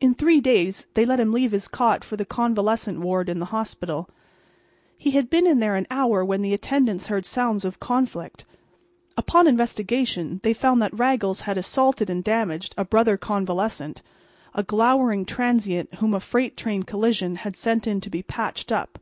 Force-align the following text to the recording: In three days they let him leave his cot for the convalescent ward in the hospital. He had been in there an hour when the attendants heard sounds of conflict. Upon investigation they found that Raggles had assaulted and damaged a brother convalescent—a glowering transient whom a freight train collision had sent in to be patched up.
In 0.00 0.14
three 0.14 0.40
days 0.40 0.86
they 0.94 1.04
let 1.04 1.18
him 1.18 1.32
leave 1.32 1.50
his 1.50 1.66
cot 1.66 2.04
for 2.04 2.16
the 2.16 2.24
convalescent 2.24 3.00
ward 3.00 3.28
in 3.28 3.40
the 3.40 3.46
hospital. 3.46 4.08
He 4.96 5.10
had 5.10 5.28
been 5.28 5.44
in 5.44 5.58
there 5.58 5.74
an 5.74 5.88
hour 5.90 6.24
when 6.24 6.40
the 6.42 6.54
attendants 6.54 7.08
heard 7.08 7.26
sounds 7.26 7.64
of 7.64 7.80
conflict. 7.80 8.44
Upon 9.16 9.48
investigation 9.48 10.38
they 10.44 10.52
found 10.52 10.80
that 10.82 10.96
Raggles 10.96 11.40
had 11.40 11.58
assaulted 11.58 12.08
and 12.08 12.22
damaged 12.22 12.76
a 12.78 12.84
brother 12.84 13.16
convalescent—a 13.16 14.62
glowering 14.62 15.24
transient 15.24 15.94
whom 15.96 16.14
a 16.14 16.20
freight 16.20 16.56
train 16.56 16.84
collision 16.84 17.34
had 17.34 17.56
sent 17.56 17.88
in 17.88 18.00
to 18.02 18.08
be 18.08 18.22
patched 18.22 18.70
up. 18.70 19.00